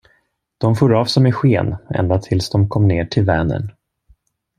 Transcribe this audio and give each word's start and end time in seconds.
De 0.57 0.75
for 0.75 0.93
av 0.93 1.05
som 1.05 1.27
i 1.27 1.31
sken 1.31 1.75
ända 1.89 2.19
tills 2.21 2.49
de 2.49 2.69
kom 2.69 2.87
ner 2.87 3.05
till 3.05 3.23
Vänern. 3.25 3.71